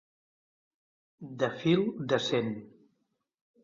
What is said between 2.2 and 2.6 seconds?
cent.